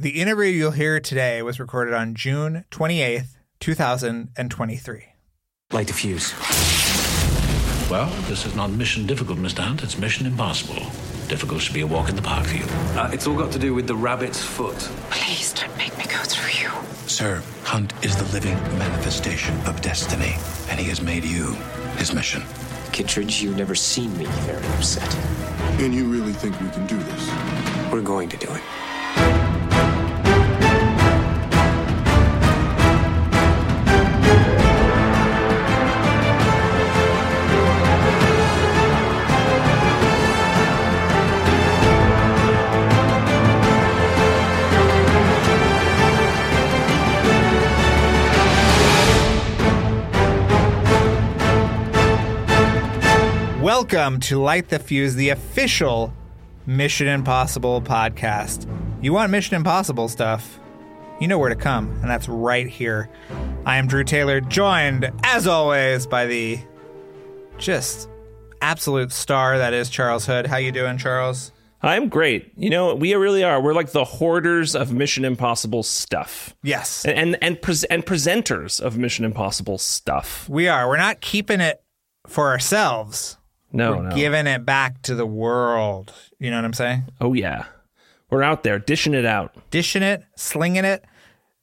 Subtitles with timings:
[0.00, 5.04] The interview you'll hear today was recorded on June 28th, 2023.
[5.72, 6.32] Light the fuse.
[7.90, 9.58] Well, this is not mission difficult, Mr.
[9.58, 9.82] Hunt.
[9.82, 10.86] It's mission impossible.
[11.26, 12.64] Difficult should be a walk in the park for you.
[12.96, 14.78] Uh, it's all got to do with the rabbit's foot.
[15.10, 16.70] Please don't make me go through you.
[17.08, 20.36] Sir, Hunt is the living manifestation of destiny,
[20.70, 21.54] and he has made you
[21.96, 22.44] his mission.
[22.92, 25.12] Kittredge, you've never seen me very upset.
[25.80, 27.92] And you really think we can do this?
[27.92, 28.62] We're going to do it.
[53.80, 56.12] Welcome to Light the Fuse, the official
[56.66, 58.68] Mission Impossible podcast.
[59.00, 60.58] You want Mission Impossible stuff?
[61.20, 63.08] You know where to come, and that's right here.
[63.64, 66.58] I am Drew Taylor, joined, as always, by the
[67.56, 68.08] just
[68.60, 70.48] absolute star that is Charles Hood.
[70.48, 71.52] How you doing, Charles?
[71.80, 72.50] I'm great.
[72.56, 73.60] You know, we really are.
[73.60, 76.52] We're like the hoarders of Mission Impossible stuff.
[76.64, 80.48] Yes, And and and, pres and presenters of Mission Impossible stuff.
[80.48, 80.88] we are.
[80.88, 81.80] We're not keeping it
[82.26, 83.36] for ourselves.
[83.72, 84.16] No, We're no.
[84.16, 86.12] giving it back to the world.
[86.38, 87.04] You know what I'm saying?
[87.20, 87.64] oh yeah.
[88.30, 89.54] We're out there dishing it out.
[89.70, 91.02] Dishing it, slinging it,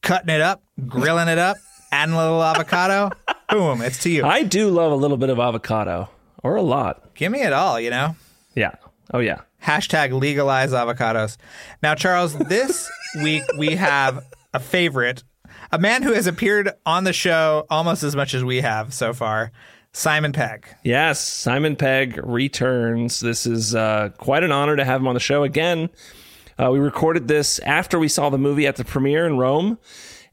[0.02, 1.58] cutting it up, grilling it up,
[1.92, 3.12] adding a little avocado.
[3.50, 4.26] Boom, it's to you.
[4.26, 6.10] I do love a little bit of avocado
[6.44, 7.14] or a lot.
[7.14, 8.16] Give me it all, you know?
[8.56, 8.72] Yeah.
[9.14, 9.42] Oh yeah.
[9.64, 11.38] Hashtag legalize avocados.
[11.84, 12.90] Now, Charles, this
[13.24, 15.24] week we have a favorite,
[15.72, 19.14] a man who has appeared on the show almost as much as we have so
[19.14, 19.52] far,
[19.96, 20.68] Simon Pegg.
[20.84, 23.22] Yes, Simon Pegg returns.
[23.22, 25.90] This is uh, quite an honor to have him on the show again.
[26.60, 29.80] Uh, we recorded this after we saw the movie at the premiere in Rome,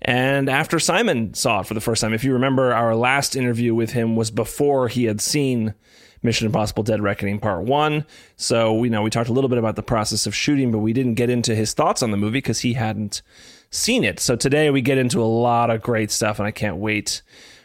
[0.02, 2.12] and after Simon saw it for the first time.
[2.12, 5.74] If you remember, our last interview with him was before he had seen
[6.24, 8.04] Mission Impossible: Dead Reckoning Part One.
[8.34, 10.92] So you know we talked a little bit about the process of shooting, but we
[10.92, 13.22] didn't get into his thoughts on the movie because he hadn't
[13.70, 14.18] seen it.
[14.18, 17.22] So today we get into a lot of great stuff, and I can't wait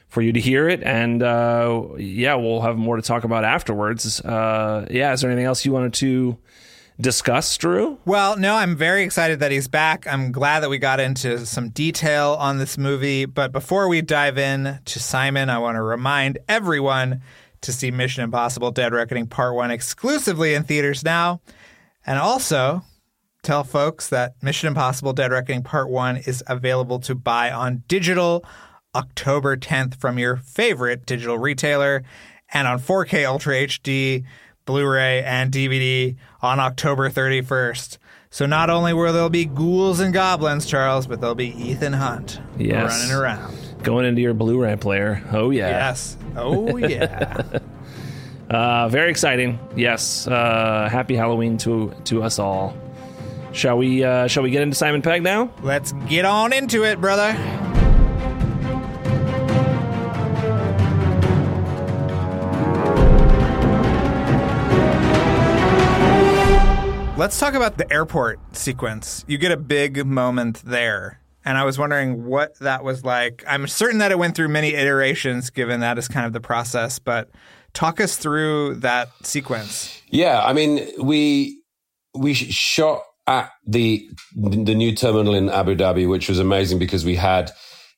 [0.08, 0.82] for you to hear it.
[0.84, 4.22] And uh, yeah, we'll have more to talk about afterwards.
[4.22, 6.38] Uh, yeah, is there anything else you wanted to
[7.00, 8.00] discuss, Drew?
[8.06, 10.08] Well, no, I'm very excited that he's back.
[10.08, 13.26] I'm glad that we got into some detail on this movie.
[13.26, 17.22] But before we dive in to Simon, I want to remind everyone
[17.62, 21.42] to see Mission Impossible Dead Reckoning Part 1 exclusively in theaters now.
[22.06, 22.84] And also
[23.44, 28.46] tell folks that Mission Impossible Dead Reckoning Part 1 is available to buy on digital
[28.98, 32.04] October 10th from your favorite digital retailer
[32.54, 34.24] and on 4K Ultra HD,
[34.66, 37.98] Blu-ray, and DVD on October 31st.
[38.30, 42.42] So not only will there be ghouls and goblins, Charles, but there'll be Ethan Hunt
[42.58, 43.00] Yes.
[43.00, 43.56] running around.
[43.84, 45.24] Going into your Blu-ray player.
[45.32, 45.70] Oh yeah.
[45.70, 46.18] Yes.
[46.36, 47.60] Oh yeah.
[48.50, 49.60] Uh, very exciting.
[49.76, 50.28] Yes.
[50.28, 52.76] Uh, happy Halloween to to us all.
[53.54, 54.04] Shall we?
[54.04, 55.52] Uh, shall we get into Simon Pegg now?
[55.62, 57.34] Let's get on into it, brother.
[67.18, 69.26] Let's talk about the airport sequence.
[69.28, 71.20] You get a big moment there.
[71.44, 73.44] And I was wondering what that was like.
[73.48, 77.00] I'm certain that it went through many iterations, given that is kind of the process,
[77.00, 77.32] but
[77.74, 80.00] talk us through that sequence.
[80.12, 81.64] Yeah, I mean, we
[82.14, 87.16] we shot at the the new terminal in Abu Dhabi, which was amazing because we
[87.16, 87.50] had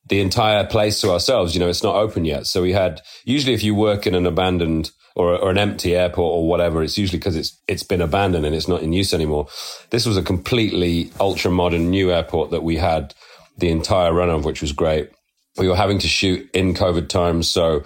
[0.07, 1.53] the entire place to ourselves.
[1.53, 3.01] You know, it's not open yet, so we had.
[3.25, 6.97] Usually, if you work in an abandoned or, or an empty airport or whatever, it's
[6.97, 9.49] usually because it's it's been abandoned and it's not in use anymore.
[9.89, 13.13] This was a completely ultra modern new airport that we had
[13.57, 15.11] the entire run of, which was great.
[15.57, 17.83] We were having to shoot in COVID times, so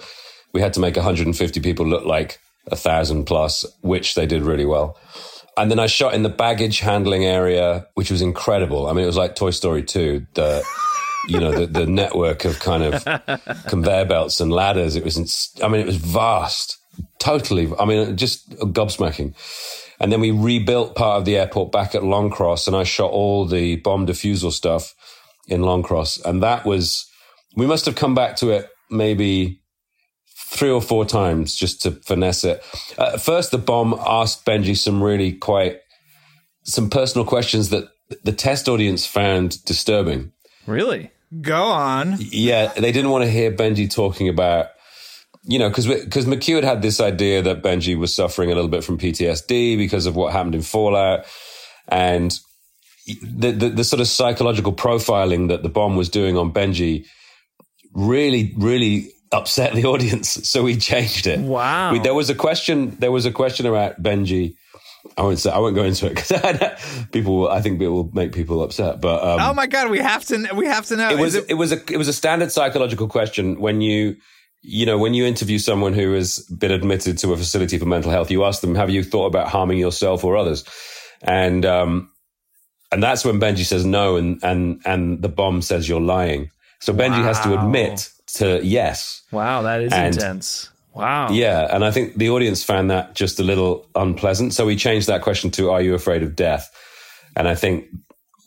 [0.52, 2.38] we had to make 150 people look like
[2.68, 4.96] a thousand plus, which they did really well.
[5.56, 8.86] And then I shot in the baggage handling area, which was incredible.
[8.86, 10.64] I mean, it was like Toy Story 2, the,
[11.26, 13.04] you know, the, the network of kind of
[13.66, 14.94] conveyor belts and ladders.
[14.94, 16.78] It was, I mean, it was vast,
[17.18, 17.70] totally.
[17.78, 19.34] I mean, just gobsmacking.
[20.00, 23.46] And then we rebuilt part of the airport back at Longcross, and I shot all
[23.46, 24.94] the bomb defusal stuff
[25.46, 26.24] in Longcross.
[26.24, 27.08] And that was,
[27.56, 29.60] we must have come back to it maybe
[30.36, 32.62] three or four times just to finesse it.
[32.98, 35.78] Uh, first, the bomb asked Benji some really quite,
[36.64, 37.88] some personal questions that
[38.22, 40.32] the test audience found disturbing.
[40.66, 41.10] Really?
[41.40, 42.16] Go on.
[42.18, 44.68] Yeah, they didn't want to hear Benji talking about,
[45.46, 48.70] you know, because because McQ had had this idea that Benji was suffering a little
[48.70, 51.26] bit from PTSD because of what happened in Fallout,
[51.88, 52.38] and
[53.22, 57.06] the, the, the sort of psychological profiling that the bomb was doing on Benji
[57.92, 60.30] really really upset the audience.
[60.48, 61.40] So we changed it.
[61.40, 61.92] Wow.
[61.92, 62.96] We, there was a question.
[62.98, 64.56] There was a question about Benji.
[65.18, 65.50] I won't say.
[65.50, 67.40] I won't go into it because people.
[67.40, 69.02] Will, I think it will make people upset.
[69.02, 70.48] But um, oh my god, we have to.
[70.54, 71.10] We have to know.
[71.10, 74.16] it was Is it, was a it was a standard psychological question when you
[74.66, 78.10] you know when you interview someone who has been admitted to a facility for mental
[78.10, 80.64] health you ask them have you thought about harming yourself or others?
[81.22, 82.10] And um
[82.90, 86.50] and that's when Benji says no and and and the bomb says you're lying.
[86.80, 89.22] So Benji has to admit to yes.
[89.32, 90.70] Wow, that is And- intense.
[90.94, 91.30] Wow.
[91.32, 94.54] yeah and I think the audience found that just a little unpleasant.
[94.54, 96.70] So we changed that question to are you afraid of death?
[97.36, 97.86] And I think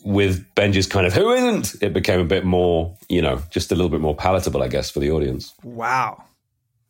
[0.07, 3.75] with Benji's kind of who isn't it became a bit more you know just a
[3.75, 6.23] little bit more palatable I guess for the audience Wow.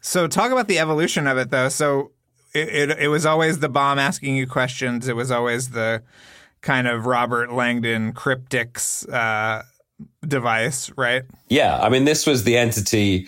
[0.02, 1.70] So talk about the evolution of it, though.
[1.70, 2.12] So
[2.54, 5.08] it, it it was always the bomb asking you questions.
[5.08, 6.04] It was always the
[6.62, 9.64] kind of Robert Langdon cryptex uh,
[10.26, 11.24] device, right?
[11.50, 13.28] Yeah, I mean, this was the entity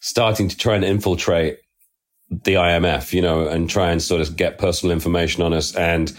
[0.00, 1.58] starting to try and infiltrate
[2.30, 6.12] the IMF, you know, and try and sort of get personal information on us and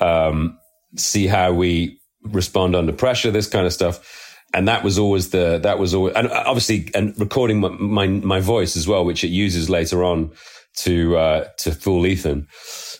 [0.00, 0.56] um,
[0.96, 4.26] see how we respond under pressure, this kind of stuff.
[4.52, 8.40] And that was always the that was always and obviously and recording my my, my
[8.40, 10.32] voice as well, which it uses later on
[10.78, 12.48] to uh, to fool Ethan.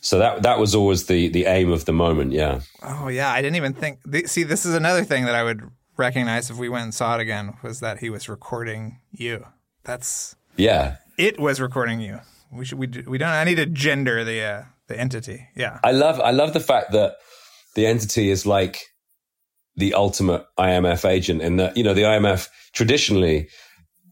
[0.03, 2.33] So that that was always the the aim of the moment.
[2.33, 2.61] Yeah.
[2.83, 3.99] Oh yeah, I didn't even think.
[4.27, 5.63] See, this is another thing that I would
[5.97, 9.45] recognize if we went and saw it again was that he was recording you.
[9.85, 10.97] That's Yeah.
[11.19, 12.21] it was recording you.
[12.53, 13.29] We should we we don't.
[13.29, 15.49] I need to gender the uh, the entity.
[15.57, 15.79] Yeah.
[15.83, 17.17] I love I love the fact that
[17.75, 18.81] the entity is like
[19.81, 23.49] the ultimate IMF agent and that you know the IMF traditionally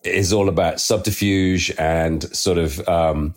[0.04, 3.34] is all about subterfuge and sort of um,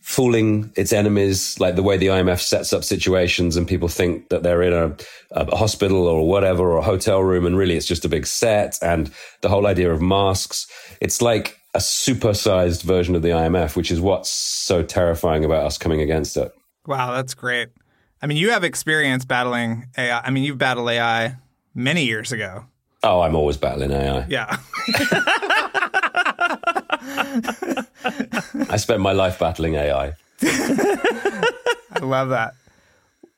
[0.00, 4.42] fooling its enemies, like the way the IMF sets up situations and people think that
[4.42, 4.96] they're in a,
[5.32, 8.78] a hospital or whatever or a hotel room, and really it's just a big set.
[8.82, 9.10] And
[9.40, 10.66] the whole idea of masks,
[11.00, 15.78] it's like a supersized version of the IMF, which is what's so terrifying about us
[15.78, 16.52] coming against it.
[16.86, 17.68] Wow, that's great.
[18.22, 20.20] I mean, you have experience battling AI.
[20.20, 21.36] I mean, you've battled AI
[21.74, 22.64] many years ago.
[23.02, 24.26] Oh, I'm always battling AI.
[24.28, 24.58] Yeah.
[28.68, 30.14] I spent my life battling AI.
[30.42, 32.54] I love that.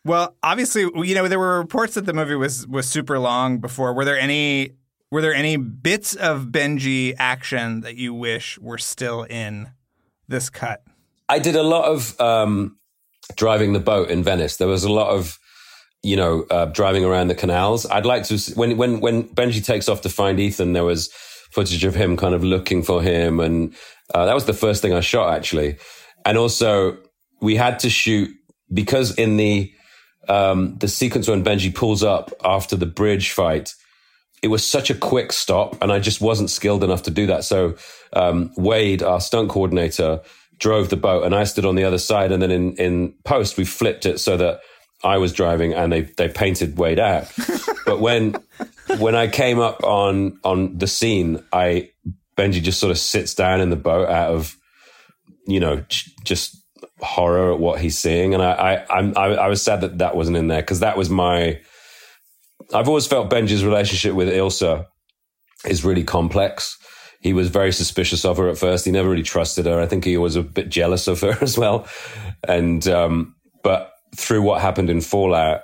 [0.04, 3.94] Well, obviously, you know, there were reports that the movie was was super long before.
[3.94, 4.72] Were there any
[5.12, 9.70] were there any bits of Benji action that you wish were still in
[10.26, 10.82] this cut?
[11.28, 12.78] I did a lot of um,
[13.36, 14.56] driving the boat in Venice.
[14.56, 15.38] There was a lot of,
[16.02, 17.86] you know, uh, driving around the canals.
[17.86, 20.72] I'd like to when when when Benji takes off to find Ethan.
[20.72, 21.08] There was
[21.50, 23.74] footage of him kind of looking for him, and
[24.14, 25.78] uh, that was the first thing I shot actually.
[26.24, 26.98] And also,
[27.40, 28.30] we had to shoot
[28.72, 29.72] because in the
[30.28, 33.74] um, the sequence when Benji pulls up after the bridge fight,
[34.42, 37.44] it was such a quick stop, and I just wasn't skilled enough to do that.
[37.44, 37.76] So
[38.12, 40.20] um, Wade, our stunt coordinator,
[40.58, 42.32] drove the boat, and I stood on the other side.
[42.32, 44.60] And then in in post, we flipped it so that
[45.04, 47.32] I was driving, and they they painted Wade out.
[47.86, 48.36] but when
[48.98, 51.90] when I came up on on the scene, I
[52.36, 54.56] Benji just sort of sits down in the boat out of
[55.46, 55.84] you know
[56.24, 56.56] just
[57.00, 60.16] horror at what he's seeing, and I I I'm, I, I was sad that that
[60.16, 61.60] wasn't in there because that was my.
[62.72, 64.86] I've always felt Benji's relationship with Ilsa
[65.66, 66.78] is really complex.
[67.20, 68.84] He was very suspicious of her at first.
[68.84, 69.80] He never really trusted her.
[69.80, 71.86] I think he was a bit jealous of her as well.
[72.46, 75.62] And um, but through what happened in Fallout,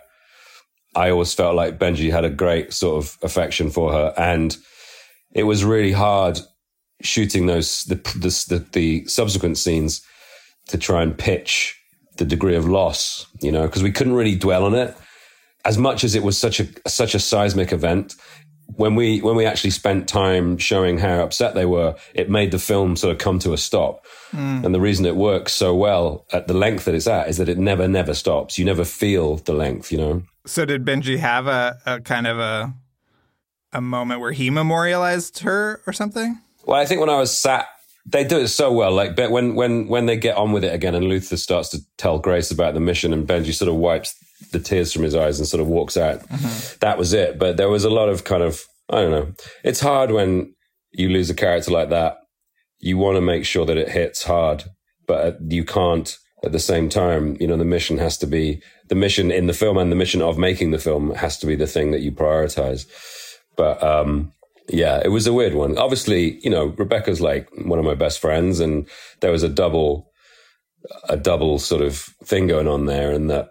[0.95, 4.57] I always felt like Benji had a great sort of affection for her, and
[5.33, 6.40] it was really hard
[7.02, 10.02] shooting those the the, the, subsequent scenes
[10.69, 11.78] to try and pitch
[12.17, 14.97] the degree of loss, you know, because we couldn't really dwell on it
[15.64, 18.14] as much as it was such a such a seismic event.
[18.77, 22.59] When we when we actually spent time showing how upset they were, it made the
[22.59, 24.05] film sort of come to a stop.
[24.31, 24.65] Hmm.
[24.65, 27.49] And the reason it works so well at the length that it's at is that
[27.49, 28.59] it never never stops.
[28.59, 30.23] You never feel the length, you know.
[30.47, 32.75] So did Benji have a, a kind of a
[33.73, 36.39] a moment where he memorialized her or something?
[36.65, 37.69] Well, I think when I was sat
[38.11, 38.93] they do it so well.
[38.93, 42.19] Like when when when they get on with it again, and Luther starts to tell
[42.19, 44.15] Grace about the mission, and Benji sort of wipes
[44.52, 46.23] the tears from his eyes and sort of walks out.
[46.80, 47.38] That was it.
[47.38, 49.33] But there was a lot of kind of I don't know.
[49.64, 50.54] It's hard when
[50.92, 52.18] you lose a character like that.
[52.78, 54.64] You want to make sure that it hits hard,
[55.07, 57.37] but you can't at the same time.
[57.40, 60.23] You know, the mission has to be the mission in the film, and the mission
[60.23, 62.87] of making the film has to be the thing that you prioritize.
[63.57, 64.33] But um,
[64.68, 65.76] yeah, it was a weird one.
[65.76, 68.88] Obviously, you know, Rebecca's like one of my best friends, and
[69.21, 70.11] there was a double,
[71.09, 73.50] a double sort of thing going on there, and that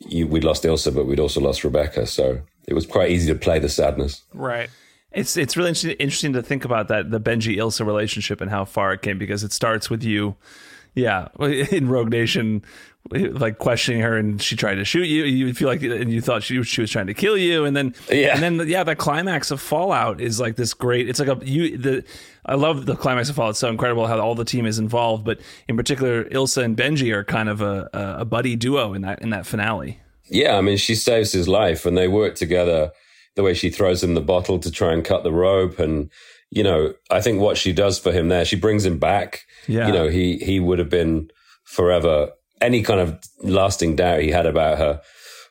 [0.00, 3.38] you, we'd lost Ilsa, but we'd also lost Rebecca, so it was quite easy to
[3.38, 4.22] play the sadness.
[4.32, 4.70] Right.
[5.12, 8.64] It's it's really interesting, interesting to think about that the Benji Ilsa relationship and how
[8.64, 10.36] far it came because it starts with you,
[10.94, 12.62] yeah, in Rogue Nation,
[13.10, 15.24] like questioning her and she tried to shoot you.
[15.24, 17.94] You feel like and you thought she she was trying to kill you, and then
[18.10, 18.34] Yeah.
[18.38, 21.08] and then yeah, the climax of Fallout is like this great.
[21.08, 22.04] It's like a you the
[22.44, 23.50] I love the climax of Fallout.
[23.50, 27.12] It's so incredible how all the team is involved, but in particular, Ilsa and Benji
[27.14, 29.98] are kind of a a, a buddy duo in that in that finale.
[30.28, 32.92] Yeah, I mean, she saves his life, and they work together.
[33.36, 36.10] The way she throws him the bottle to try and cut the rope, and
[36.50, 39.42] you know, I think what she does for him there, she brings him back.
[39.66, 39.86] Yeah.
[39.86, 41.30] you know, he he would have been
[41.64, 42.32] forever.
[42.60, 45.00] Any kind of lasting doubt he had about her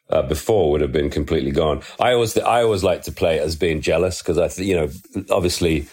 [0.09, 1.81] uh, before would have been completely gone.
[1.99, 4.75] I always I always like to play it as being jealous because I, th- you
[4.75, 4.89] know,
[5.29, 5.87] obviously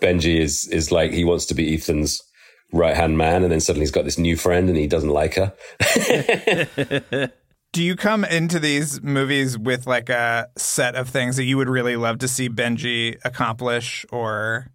[0.00, 2.22] Benji is is like he wants to be Ethan's
[2.72, 5.34] right hand man, and then suddenly he's got this new friend, and he doesn't like
[5.34, 5.52] her.
[7.72, 11.68] Do you come into these movies with like a set of things that you would
[11.68, 14.70] really love to see Benji accomplish or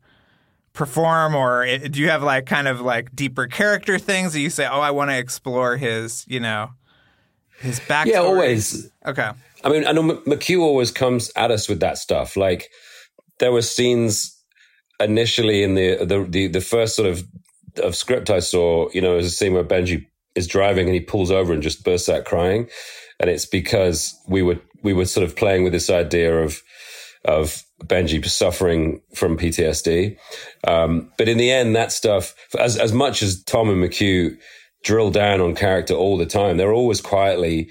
[0.75, 4.51] perform, or eh, do you have like kind of like deeper character things that you
[4.51, 6.71] say, "Oh, I want to explore his," you know,
[7.59, 8.11] his backstory?
[8.11, 8.91] Yeah, always.
[9.05, 9.31] Okay.
[9.63, 12.37] I mean, I know McQ always comes at us with that stuff.
[12.37, 12.69] Like
[13.39, 14.39] there were scenes
[14.99, 17.23] initially in the the the, the first sort of
[17.83, 18.89] of script I saw.
[18.93, 21.63] You know, it was a scene where Benji is driving and he pulls over and
[21.63, 22.69] just bursts out crying,
[23.19, 26.61] and it's because we were we were sort of playing with this idea of
[27.25, 30.17] of Benji suffering from PTSD.
[30.67, 34.37] Um, but in the end, that stuff, as as much as Tom and McQ
[34.83, 37.69] drill down on character all the time, they're always quietly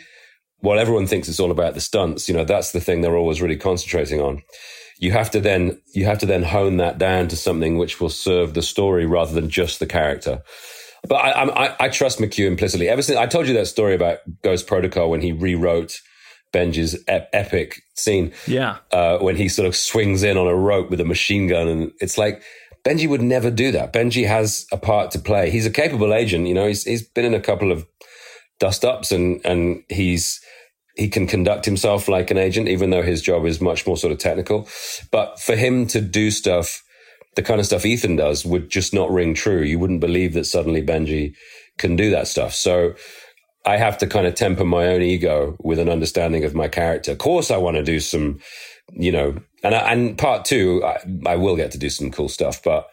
[0.64, 3.42] while everyone thinks it's all about the stunts, you know, that's the thing they're always
[3.42, 4.42] really concentrating on.
[4.98, 8.08] You have to then, you have to then hone that down to something which will
[8.08, 10.42] serve the story rather than just the character.
[11.08, 12.88] But I, I, I trust McQ implicitly.
[12.88, 16.00] Ever since I told you that story about Ghost Protocol when he rewrote
[16.52, 18.78] Benji's ep- epic scene, Yeah.
[18.92, 21.68] uh, when he sort of swings in on a rope with a machine gun.
[21.68, 22.42] And it's like,
[22.84, 23.92] Benji would never do that.
[23.92, 25.50] Benji has a part to play.
[25.50, 26.46] He's a capable agent.
[26.46, 27.86] You know, he's, he's been in a couple of
[28.60, 30.40] dust ups and, and he's,
[30.96, 34.12] he can conduct himself like an agent, even though his job is much more sort
[34.12, 34.68] of technical.
[35.10, 36.83] But for him to do stuff,
[37.36, 39.62] the kind of stuff Ethan does would just not ring true.
[39.62, 41.34] You wouldn't believe that suddenly Benji
[41.78, 42.54] can do that stuff.
[42.54, 42.94] So
[43.66, 47.12] I have to kind of temper my own ego with an understanding of my character.
[47.12, 48.40] Of course, I want to do some,
[48.92, 52.28] you know, and I, and part two, I, I will get to do some cool
[52.28, 52.62] stuff.
[52.64, 52.88] But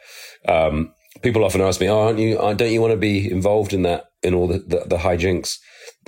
[0.47, 0.93] um,
[1.23, 2.39] people often ask me, "Oh, aren't you?
[2.39, 5.59] uh, Don't you want to be involved in that in all the, the the hijinks?"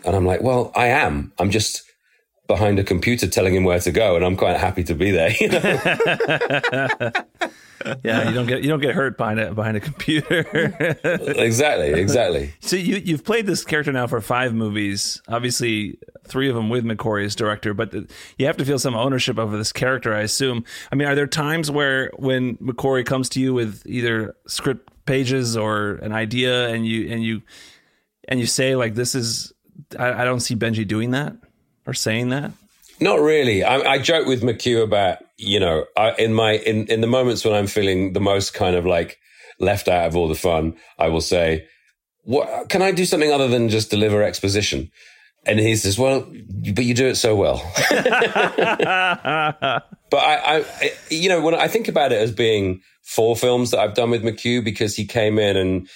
[0.05, 1.33] And I'm like, "Well, I am.
[1.39, 1.82] I'm just."
[2.53, 5.31] Behind a computer, telling him where to go, and I'm quite happy to be there.
[5.39, 7.11] You know?
[8.03, 10.39] Yeah, you don't get you don't get hurt behind a behind a computer.
[11.03, 12.53] exactly, exactly.
[12.61, 15.21] so you you've played this character now for five movies.
[15.27, 18.07] Obviously, three of them with McQuarrie as director, but the,
[18.37, 20.13] you have to feel some ownership over this character.
[20.13, 20.63] I assume.
[20.91, 25.57] I mean, are there times where when McQuarrie comes to you with either script pages
[25.57, 27.41] or an idea, and you and you
[28.29, 29.51] and you say like, "This is,"
[29.99, 31.35] I, I don't see Benji doing that
[31.85, 32.51] or saying that.
[32.99, 33.63] Not really.
[33.63, 37.43] I, I joke with McQ about you know I, in my in in the moments
[37.43, 39.17] when I'm feeling the most kind of like
[39.59, 41.67] left out of all the fun, I will say,
[42.23, 44.91] "What can I do something other than just deliver exposition?"
[45.45, 46.21] And he says, "Well,
[46.73, 47.97] but you do it so well." but
[50.17, 53.95] I, I, you know, when I think about it as being four films that I've
[53.95, 55.89] done with McQ, because he came in and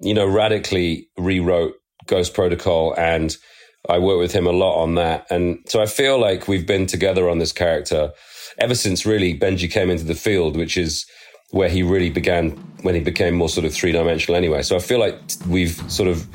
[0.00, 1.74] you know radically rewrote
[2.06, 3.36] Ghost Protocol and.
[3.88, 5.26] I work with him a lot on that.
[5.30, 8.12] And so I feel like we've been together on this character
[8.58, 11.06] ever since really Benji came into the field, which is
[11.50, 12.50] where he really began
[12.82, 14.62] when he became more sort of three dimensional anyway.
[14.62, 15.16] So I feel like
[15.48, 16.26] we've sort of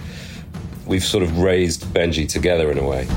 [0.85, 3.07] we've sort of raised Benji together in a way.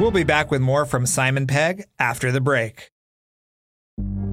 [0.00, 2.92] We'll be back with more from Simon Pegg after the break.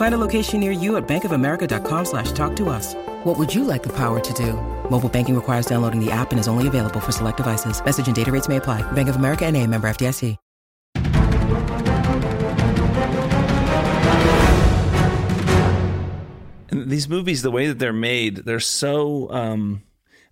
[0.00, 2.94] Find a location near you at bankofamerica.com slash talk to us.
[3.24, 4.54] What would you like the power to do?
[4.88, 7.84] Mobile banking requires downloading the app and is only available for select devices.
[7.84, 8.80] Message and data rates may apply.
[8.92, 10.38] Bank of America and a member FDIC.
[16.70, 19.30] And these movies, the way that they're made, they're so.
[19.30, 19.82] Um,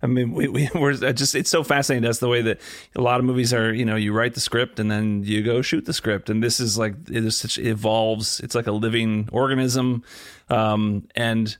[0.01, 2.59] I mean, we, we we're just it's so fascinating to us the way that
[2.95, 3.73] a lot of movies are.
[3.73, 6.59] You know, you write the script and then you go shoot the script, and this
[6.59, 8.39] is like it is such it evolves.
[8.39, 10.03] It's like a living organism,
[10.49, 11.55] um, and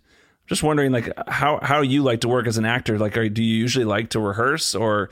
[0.48, 2.98] just wondering like how how you like to work as an actor.
[2.98, 5.10] Like, are, do you usually like to rehearse or?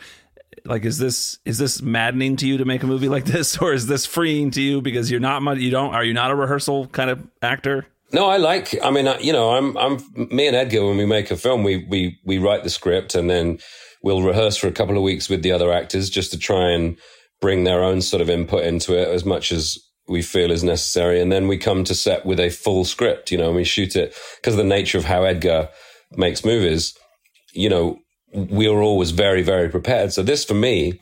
[0.66, 3.74] Like is this is this maddening to you to make a movie like this, or
[3.74, 6.88] is this freeing to you because you're not you don't are you not a rehearsal
[6.88, 7.86] kind of actor?
[8.12, 8.76] No, I like.
[8.84, 10.86] I mean, you know, I'm, I'm me and Edgar.
[10.86, 13.60] When we make a film, we we we write the script and then
[14.02, 16.98] we'll rehearse for a couple of weeks with the other actors just to try and
[17.42, 21.22] bring their own sort of input into it as much as we feel is necessary.
[21.22, 23.32] And then we come to set with a full script.
[23.32, 25.70] You know, and we shoot it because of the nature of how Edgar
[26.14, 26.98] makes movies.
[27.54, 28.00] You know,
[28.34, 30.14] we are always very very prepared.
[30.14, 31.02] So this for me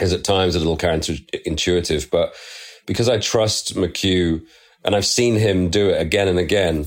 [0.00, 2.34] is at times a little counterintuitive, but
[2.86, 4.42] because I trust McQ
[4.84, 6.86] and I've seen him do it again and again,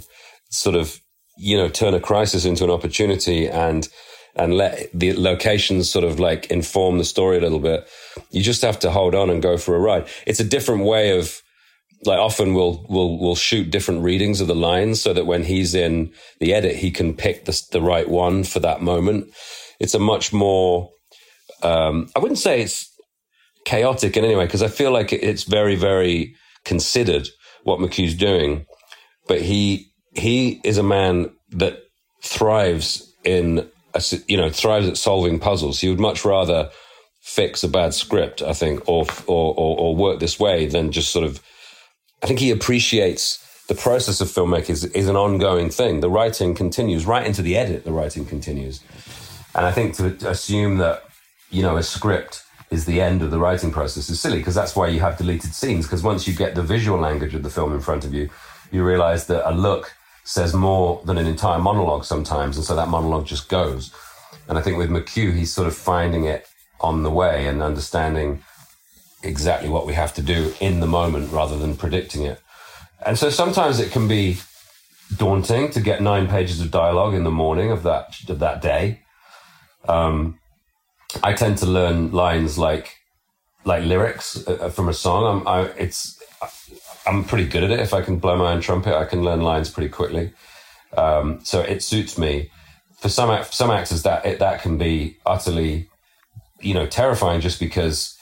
[0.49, 0.99] sort of,
[1.37, 3.87] you know, turn a crisis into an opportunity and,
[4.35, 7.87] and let the locations sort of like inform the story a little bit.
[8.31, 10.07] You just have to hold on and go for a ride.
[10.25, 11.41] It's a different way of,
[12.05, 15.73] like often we'll, we'll, we'll shoot different readings of the lines so that when he's
[15.73, 19.33] in the edit, he can pick the, the right one for that moment.
[19.79, 20.91] It's a much more,
[21.63, 22.87] um, I wouldn't say it's
[23.65, 27.27] chaotic in any way because I feel like it's very, very considered
[27.63, 28.65] what McQ's doing,
[29.27, 31.83] but he he is a man that
[32.23, 35.79] thrives in a, you know thrives at solving puzzles.
[35.79, 36.69] He would much rather
[37.21, 41.11] fix a bad script, I think, or or or, or work this way than just
[41.11, 41.41] sort of.
[42.23, 45.99] I think he appreciates the process of filmmaking is, is an ongoing thing.
[45.99, 47.83] The writing continues right into the edit.
[47.83, 48.81] The writing continues,
[49.53, 51.03] and I think to assume that
[51.49, 54.75] you know a script is the end of the writing process is silly because that's
[54.75, 55.85] why you have deleted scenes.
[55.85, 58.29] Because once you get the visual language of the film in front of you,
[58.71, 62.57] you realize that a look says more than an entire monologue sometimes.
[62.57, 63.93] And so that monologue just goes.
[64.49, 66.47] And I think with McQ, he's sort of finding it
[66.81, 68.43] on the way and understanding
[69.23, 72.41] exactly what we have to do in the moment rather than predicting it.
[73.05, 74.37] And so sometimes it can be
[75.15, 79.01] daunting to get nine pages of dialogue in the morning of that of that day.
[79.87, 80.39] Um,
[81.23, 82.97] I tend to learn lines like
[83.65, 85.41] like lyrics uh, uh, from a song.
[85.41, 86.21] I'm I, it's
[87.05, 87.79] I'm pretty good at it.
[87.79, 90.33] If I can blow my own trumpet, I can learn lines pretty quickly.
[90.95, 92.51] Um, so it suits me.
[92.97, 95.89] For some some actors, that it, that can be utterly,
[96.59, 97.41] you know, terrifying.
[97.41, 98.17] Just because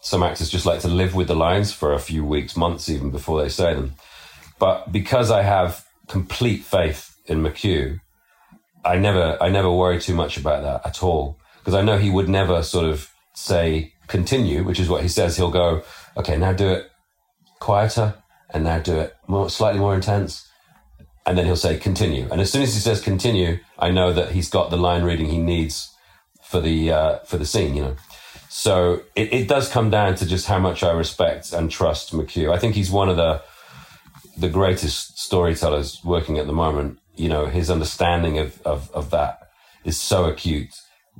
[0.00, 3.10] some actors just like to live with the lines for a few weeks, months, even
[3.10, 3.94] before they say them.
[4.58, 8.00] But because I have complete faith in McQ,
[8.84, 12.10] I never I never worry too much about that at all because I know he
[12.10, 15.36] would never sort of say continue, which is what he says.
[15.36, 15.82] He'll go,
[16.16, 16.88] okay, now do it
[17.58, 18.14] quieter
[18.50, 20.48] and now do it more, slightly more intense.
[21.26, 22.28] And then he'll say continue.
[22.30, 25.26] And as soon as he says continue, I know that he's got the line reading
[25.26, 25.92] he needs
[26.40, 27.96] for the, uh, for the scene, you know.
[28.48, 32.54] So it, it does come down to just how much I respect and trust McQ.
[32.54, 33.42] I think he's one of the,
[34.38, 37.00] the greatest storytellers working at the moment.
[37.16, 39.48] You know, his understanding of, of, of that
[39.84, 40.72] is so acute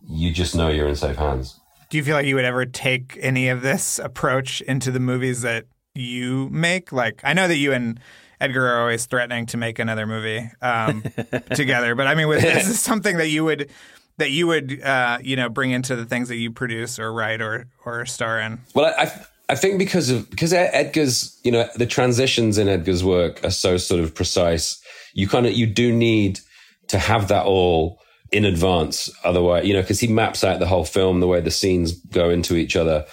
[0.08, 1.58] you just know you're in safe hands.
[1.88, 5.42] Do you feel like you would ever take any of this approach into the movies
[5.42, 6.92] that you make?
[6.92, 8.00] Like, I know that you and
[8.40, 11.02] Edgar are always threatening to make another movie um,
[11.54, 13.70] together, but I mean, was, is this something that you would
[14.18, 17.40] that you would uh, you know bring into the things that you produce or write
[17.40, 18.60] or or star in?
[18.74, 19.12] Well, I
[19.48, 23.76] I think because of because Edgar's you know the transitions in Edgar's work are so
[23.76, 24.82] sort of precise.
[25.14, 26.40] You kind of you do need
[26.88, 28.00] to have that all
[28.36, 29.10] in advance.
[29.24, 32.28] Otherwise, you know, because he maps out the whole film, the way the scenes go
[32.28, 33.06] into each other.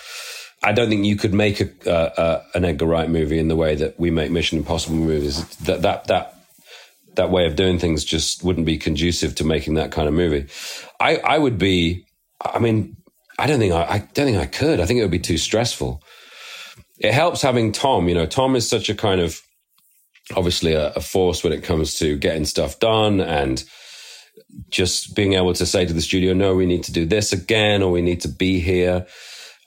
[0.62, 4.00] I don't think you could make a, an Edgar Wright movie in the way that
[4.00, 5.46] we make Mission Impossible movies.
[5.58, 6.36] That that that
[7.16, 10.48] that way of doing things just wouldn't be conducive to making that kind of movie.
[11.00, 12.06] I, I would be,
[12.42, 12.98] I mean,
[13.38, 14.80] I don't think I, I don't think I could.
[14.80, 16.02] I think it would be too stressful.
[16.98, 18.08] It helps having Tom.
[18.08, 19.42] You know, Tom is such a kind of
[20.36, 23.64] obviously a, a force when it comes to getting stuff done and
[24.70, 27.82] just being able to say to the studio, no, we need to do this again,
[27.82, 29.06] or we need to be here.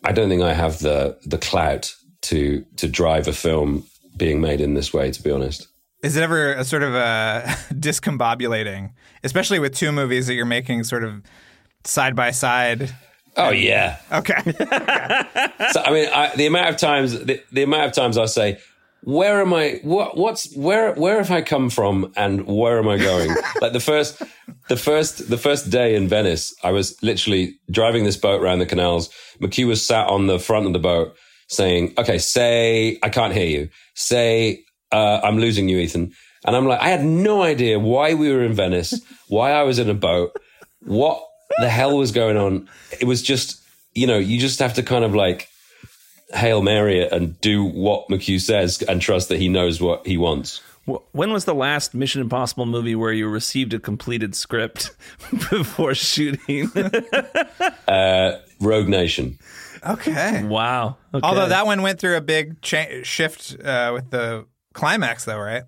[0.04, 3.84] I don't think I have the the clout to to drive a film
[4.16, 5.10] being made in this way.
[5.10, 5.68] To be honest,
[6.02, 8.92] is it ever a sort of uh, a discombobulating,
[9.24, 11.22] especially with two movies that you're making sort of
[11.84, 12.94] side by side?
[13.36, 13.98] Oh yeah.
[14.12, 14.40] Okay.
[14.44, 18.58] so I mean, I, the amount of times the, the amount of times I say,
[19.06, 19.78] where am I?
[19.84, 20.92] What, what's where?
[20.94, 23.30] Where have I come from, and where am I going?
[23.60, 24.20] like the first,
[24.68, 28.66] the first, the first day in Venice, I was literally driving this boat around the
[28.66, 29.08] canals.
[29.40, 31.16] McQ was sat on the front of the boat,
[31.46, 33.68] saying, "Okay, say I can't hear you.
[33.94, 36.12] Say uh, I'm losing you, Ethan."
[36.44, 39.78] And I'm like, I had no idea why we were in Venice, why I was
[39.78, 40.36] in a boat,
[40.80, 41.22] what
[41.60, 42.68] the hell was going on.
[42.98, 43.62] It was just,
[43.94, 45.48] you know, you just have to kind of like
[46.34, 50.16] Hail Mary it and do what McQ says and trust that he knows what he
[50.16, 50.60] wants.
[51.12, 54.96] When was the last Mission Impossible movie where you received a completed script
[55.50, 56.70] before shooting?
[57.88, 59.38] uh, Rogue Nation.
[59.84, 60.44] Okay.
[60.44, 60.96] Wow.
[61.12, 61.26] Okay.
[61.26, 65.64] Although that one went through a big cha- shift uh, with the climax, though, right?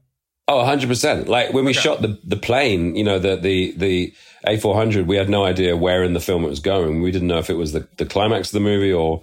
[0.47, 1.27] Oh, 100%.
[1.27, 1.81] Like when we okay.
[1.81, 4.15] shot the, the plane, you know, the, the, the
[4.47, 7.03] A400, we had no idea where in the film it was going.
[7.03, 9.21] We didn't know if it was the, the climax of the movie or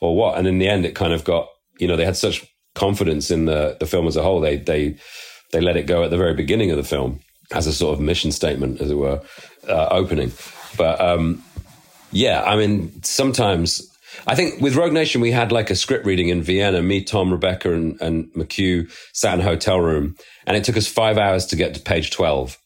[0.00, 0.38] or what.
[0.38, 3.46] And in the end, it kind of got, you know, they had such confidence in
[3.46, 4.40] the, the film as a whole.
[4.40, 4.96] They, they,
[5.52, 7.20] they let it go at the very beginning of the film
[7.52, 9.20] as a sort of mission statement, as it were,
[9.68, 10.32] uh, opening.
[10.76, 11.42] But, um,
[12.12, 13.90] yeah, I mean, sometimes
[14.26, 16.82] I think with Rogue Nation, we had like a script reading in Vienna.
[16.82, 20.86] Me, Tom, Rebecca, and, and McQ sat in a hotel room, and it took us
[20.86, 22.58] five hours to get to page 12.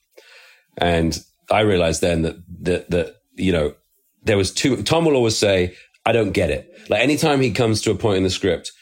[0.78, 3.74] And I realized then that, that, that, you know,
[4.22, 5.74] there was two, Tom will always say,
[6.06, 6.70] I don't get it.
[6.88, 8.72] Like anytime he comes to a point in the script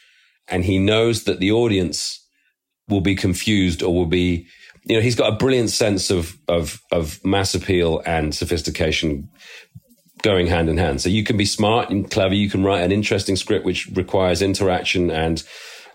[0.47, 2.19] and he knows that the audience
[2.89, 4.45] will be confused or will be,
[4.83, 9.29] you know, he's got a brilliant sense of, of, of mass appeal and sophistication
[10.21, 11.01] going hand in hand.
[11.01, 12.33] So you can be smart and clever.
[12.33, 15.43] You can write an interesting script, which requires interaction and,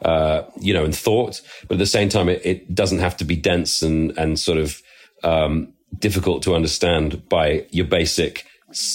[0.02, 1.40] uh, you know, and thought.
[1.66, 4.58] But at the same time, it, it doesn't have to be dense and, and sort
[4.58, 4.80] of,
[5.24, 8.44] um, difficult to understand by your basic,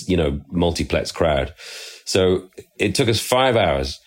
[0.05, 1.53] you know, multiplex crowd.
[2.05, 3.99] So it took us five hours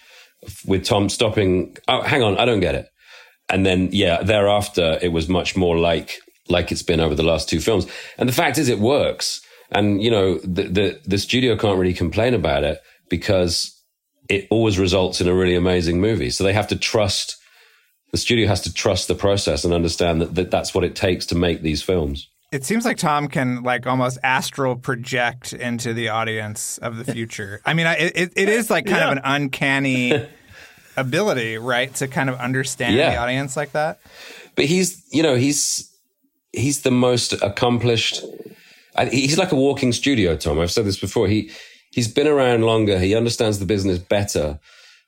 [0.67, 1.77] with Tom stopping.
[1.89, 2.89] Oh, hang on, I don't get it.
[3.49, 7.49] And then, yeah, thereafter, it was much more like, like it's been over the last
[7.49, 7.87] two films.
[8.19, 9.41] And the fact is, it works.
[9.71, 13.73] And, you know, the, the, the studio can't really complain about it because
[14.29, 16.31] it always results in a really amazing movie.
[16.31, 17.37] So they have to trust,
[18.11, 21.27] the studio has to trust the process and understand that, that that's what it takes
[21.27, 22.29] to make these films.
[22.53, 27.61] It seems like Tom can like almost astral project into the audience of the future.
[27.65, 29.11] I mean, it, it, it is like kind yeah.
[29.11, 30.27] of an uncanny
[30.97, 33.11] ability, right, to kind of understand yeah.
[33.11, 33.99] the audience like that.
[34.55, 35.93] But he's, you know, he's
[36.53, 38.25] he's the most accomplished.
[39.11, 40.59] He's like a walking studio, Tom.
[40.59, 41.29] I've said this before.
[41.29, 41.51] He
[41.91, 42.99] he's been around longer.
[42.99, 44.59] He understands the business better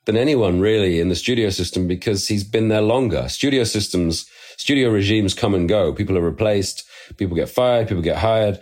[0.05, 3.29] than anyone really in the studio system because he's been there longer.
[3.29, 4.25] Studio systems,
[4.57, 5.93] studio regimes come and go.
[5.93, 6.83] People are replaced
[7.17, 8.59] people get fired, people get hired,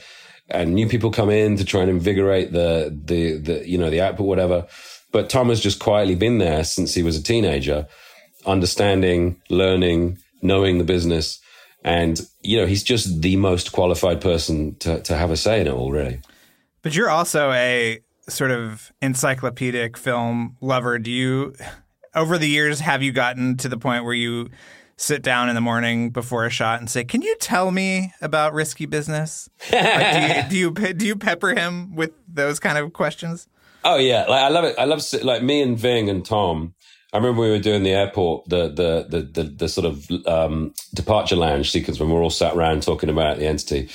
[0.49, 4.01] and new people come in to try and invigorate the the the you know the
[4.01, 4.67] output, whatever.
[5.11, 7.87] But Tom has just quietly been there since he was a teenager,
[8.45, 11.39] understanding, learning, knowing the business,
[11.83, 15.67] and you know he's just the most qualified person to to have a say in
[15.67, 16.21] it all, really.
[16.81, 20.99] But you're also a sort of encyclopedic film lover.
[20.99, 21.55] Do you,
[22.13, 24.49] over the years, have you gotten to the point where you
[24.97, 28.53] sit down in the morning before a shot and say, "Can you tell me about
[28.53, 32.91] risky business?" like, do, you, do you do you pepper him with those kind of
[32.93, 33.47] questions?
[33.83, 34.75] Oh yeah, like I love it.
[34.77, 36.73] I love like me and Ving and Tom.
[37.13, 40.73] I remember we were doing the airport, the the the the, the sort of um,
[40.93, 43.89] departure lounge sequence when we are all sat around talking about the entity,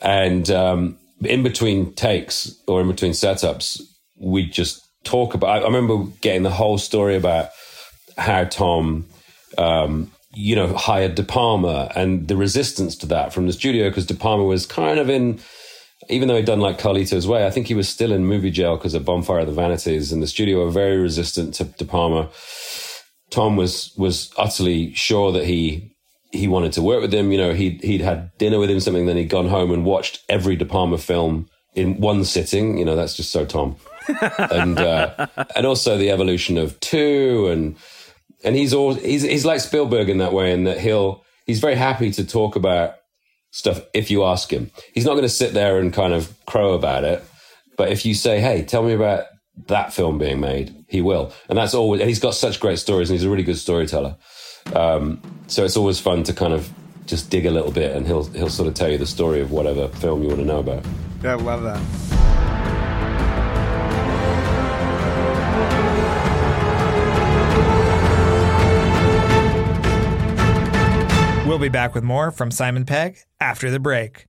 [0.00, 3.80] and um, in between takes or in between setups,
[4.16, 5.50] we just talk about.
[5.50, 7.50] I, I remember getting the whole story about
[8.18, 9.06] how Tom
[9.58, 14.04] um, you know, hired De Palma and the resistance to that from the studio because
[14.04, 15.40] De Palma was kind of in,
[16.10, 18.76] even though he'd done like Carlito's Way, I think he was still in movie jail
[18.76, 22.28] because of Bonfire of the Vanities and the studio were very resistant to De Palma.
[23.30, 25.90] Tom was, was utterly sure that he,
[26.32, 27.32] he wanted to work with him.
[27.32, 30.22] You know, he'd, he'd had dinner with him, something, then he'd gone home and watched
[30.28, 32.76] every De Palma film in one sitting.
[32.76, 33.76] You know, that's just so Tom.
[34.50, 37.74] and, uh, and also the evolution of two and,
[38.46, 41.74] and he's all he's he's like Spielberg in that way, in that he'll he's very
[41.74, 42.94] happy to talk about
[43.50, 44.70] stuff if you ask him.
[44.94, 47.24] He's not going to sit there and kind of crow about it.
[47.76, 49.24] But if you say, "Hey, tell me about
[49.66, 52.00] that film being made," he will, and that's always.
[52.00, 54.16] And he's got such great stories, and he's a really good storyteller.
[54.74, 56.70] Um, so it's always fun to kind of
[57.06, 59.50] just dig a little bit, and he'll he'll sort of tell you the story of
[59.50, 60.84] whatever film you want to know about.
[61.22, 62.25] Yeah, I love that.
[71.56, 74.26] We'll be back with more from Simon Pegg after the break.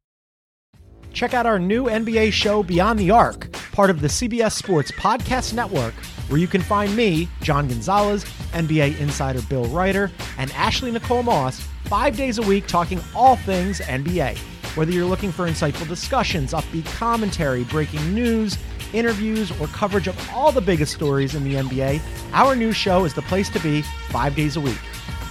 [1.11, 5.53] Check out our new NBA show, Beyond the Arc, part of the CBS Sports Podcast
[5.53, 5.93] Network,
[6.29, 11.59] where you can find me, John Gonzalez, NBA insider Bill Reiter, and Ashley Nicole Moss
[11.83, 14.37] five days a week talking all things NBA.
[14.77, 18.57] Whether you're looking for insightful discussions, upbeat commentary, breaking news,
[18.93, 21.99] interviews, or coverage of all the biggest stories in the NBA,
[22.31, 24.79] our new show is the place to be five days a week.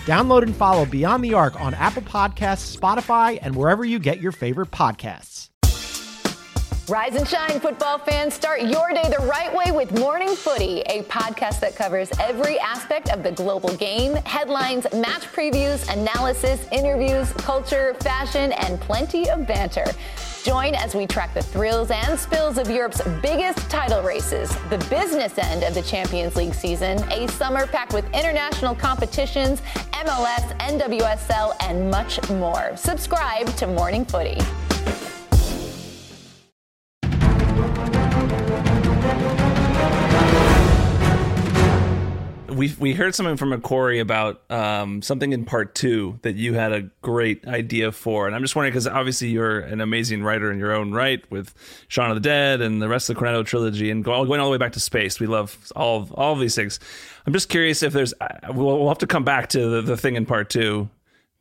[0.07, 4.31] Download and follow Beyond the Arc on Apple Podcasts, Spotify, and wherever you get your
[4.31, 5.51] favorite podcasts.
[6.89, 8.33] Rise and shine, football fans.
[8.33, 13.11] Start your day the right way with Morning Footy, a podcast that covers every aspect
[13.11, 19.87] of the global game headlines, match previews, analysis, interviews, culture, fashion, and plenty of banter.
[20.47, 25.37] Join as we track the thrills and spills of Europe's biggest title races, the business
[25.39, 31.91] end of the Champions League season, a summer packed with international competitions, MLS, NWSL, and
[31.91, 32.77] much more.
[32.77, 34.39] Subscribe to Morning Footy.
[42.57, 46.73] We we heard something from Corey about um, something in part two that you had
[46.73, 50.59] a great idea for, and I'm just wondering because obviously you're an amazing writer in
[50.59, 51.55] your own right with
[51.89, 54.53] Shaun of the Dead and the rest of the Cornetto trilogy, and going all the
[54.53, 55.21] way back to Spaced.
[55.21, 56.81] We love all of, all of these things.
[57.27, 58.15] I'm just curious if there's
[58.49, 60.89] we'll, we'll have to come back to the, the thing in part two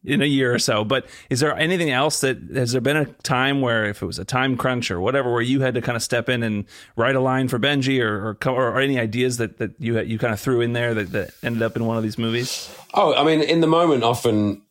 [0.05, 0.83] in a year or so.
[0.83, 4.19] But is there anything else that has there been a time where if it was
[4.19, 6.65] a time crunch or whatever, where you had to kind of step in and
[6.95, 10.33] write a line for Benji or or, or any ideas that, that you you kind
[10.33, 12.73] of threw in there that, that ended up in one of these movies?
[12.93, 14.61] Oh, I mean, in the moment, often,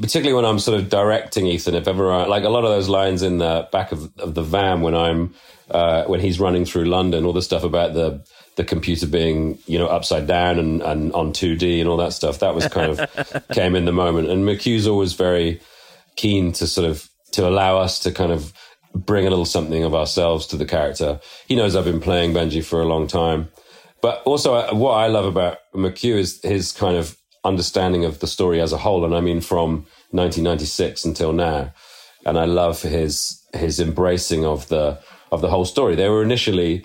[0.00, 2.88] particularly when I'm sort of directing Ethan, if ever I, like a lot of those
[2.88, 5.34] lines in the back of, of the van when I'm
[5.70, 8.24] uh, when he's running through London, all the stuff about the
[8.58, 12.40] the computer being you know upside down and, and on 2D and all that stuff.
[12.40, 14.28] That was kind of came in the moment.
[14.28, 15.60] And McQ's always very
[16.16, 18.52] keen to sort of to allow us to kind of
[18.94, 21.20] bring a little something of ourselves to the character.
[21.46, 23.48] He knows I've been playing Benji for a long time,
[24.02, 28.26] but also uh, what I love about McQ is his kind of understanding of the
[28.26, 29.04] story as a whole.
[29.04, 31.72] And I mean from 1996 until now.
[32.26, 34.98] And I love his his embracing of the
[35.30, 35.94] of the whole story.
[35.94, 36.84] They were initially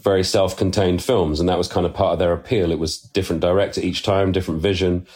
[0.00, 2.70] very self-contained films, and that was kind of part of their appeal.
[2.70, 5.06] It was different director each time, different vision.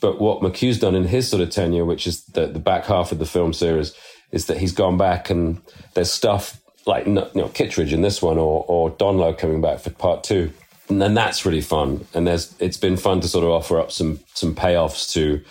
[0.00, 3.12] But what McQ's done in his sort of tenure, which is the, the back half
[3.12, 3.94] of the film series,
[4.32, 5.60] is that he's gone back and
[5.94, 9.90] there's stuff like you know Kittredge in this one, or or Donloe coming back for
[9.90, 10.52] part two,
[10.88, 12.06] and then that's really fun.
[12.12, 15.42] And there's it's been fun to sort of offer up some some payoffs to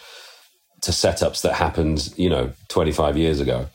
[0.82, 3.68] to setups that happened, you know, 25 years ago.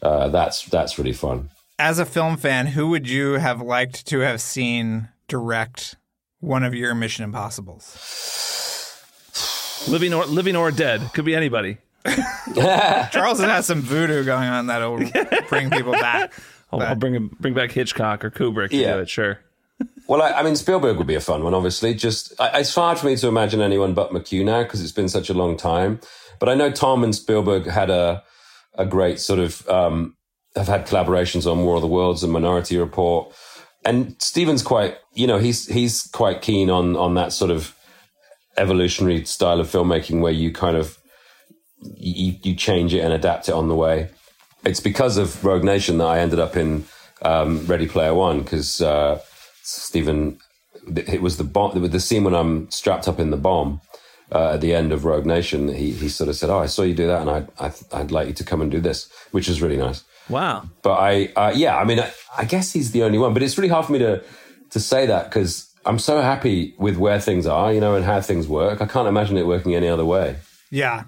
[0.00, 4.20] Uh, that's that's really fun as a film fan, who would you have liked to
[4.20, 5.96] have seen direct
[6.40, 7.98] one of your Mission Impossibles?
[9.88, 11.78] Living or living or dead could be anybody.
[12.54, 14.98] Charleston has some voodoo going on that'll
[15.48, 16.32] bring people back.
[16.72, 18.94] I'll, I'll bring bring back Hitchcock or Kubrick to yeah.
[18.94, 19.10] do it.
[19.10, 19.40] Sure.
[20.06, 21.94] Well, I, I, mean, Spielberg would be a fun one, obviously.
[21.94, 25.08] Just I, it's hard for me to imagine anyone but McQ now because it's been
[25.08, 26.00] such a long time.
[26.38, 28.22] But I know Tom and Spielberg had a
[28.74, 30.16] a great sort of um,
[30.56, 33.32] have had collaborations on War of the Worlds and Minority Report.
[33.84, 37.74] And Steven's quite, you know, he's he's quite keen on on that sort of
[38.56, 40.98] evolutionary style of filmmaking where you kind of
[41.96, 44.08] you, you change it and adapt it on the way.
[44.64, 46.84] It's because of Rogue Nation that I ended up in
[47.22, 49.20] um, Ready Player One because uh,
[49.62, 50.38] Steven,
[50.94, 53.80] it was the bomb, the scene when I'm strapped up in the bomb.
[54.30, 56.82] Uh, at the end of Rogue Nation, he, he sort of said, "Oh, I saw
[56.82, 59.46] you do that, and I, I I'd like you to come and do this," which
[59.46, 60.04] is really nice.
[60.28, 60.68] Wow.
[60.82, 63.34] But I, uh, yeah, I mean, I, I, guess he's the only one.
[63.34, 64.22] But it's really hard for me to
[64.70, 68.20] to say that because I'm so happy with where things are, you know, and how
[68.20, 68.80] things work.
[68.80, 70.36] I can't imagine it working any other way.
[70.70, 71.04] Yeah.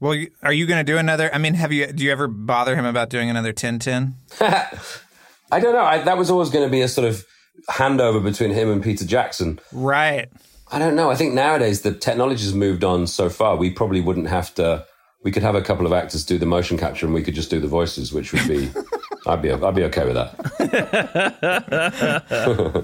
[0.00, 1.34] Well, are you going to do another?
[1.34, 1.86] I mean, have you?
[1.86, 4.14] Do you ever bother him about doing another Tintin?
[4.40, 5.84] I don't know.
[5.84, 7.24] I, that was always going to be a sort of
[7.70, 9.60] handover between him and Peter Jackson.
[9.72, 10.28] Right.
[10.70, 11.10] I don't know.
[11.10, 13.56] I think nowadays the technology has moved on so far.
[13.56, 14.86] We probably wouldn't have to
[15.24, 17.50] we could have a couple of actors do the motion capture and we could just
[17.50, 18.70] do the voices, which would be,
[19.26, 20.34] I'd be, I'd be okay with that.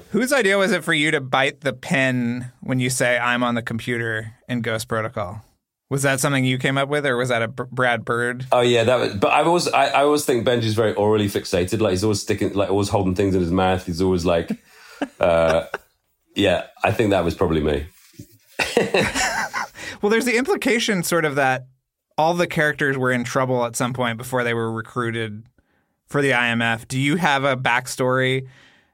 [0.10, 3.54] Whose idea was it for you to bite the pen when you say I'm on
[3.54, 5.44] the computer in Ghost Protocol?
[5.90, 8.46] Was that something you came up with, or was that a B- Brad Bird?
[8.52, 9.00] Oh yeah, that.
[9.00, 11.80] Was, but I always, I, I always think Benji's very orally fixated.
[11.80, 13.84] Like he's always sticking, like always holding things in his mouth.
[13.84, 14.52] He's always like,
[15.20, 15.64] uh,
[16.36, 16.66] yeah.
[16.84, 17.86] I think that was probably me.
[20.00, 21.66] Well, there's the implication, sort of, that
[22.20, 25.42] all the characters were in trouble at some point before they were recruited
[26.06, 26.86] for the IMF.
[26.86, 28.46] Do you have a backstory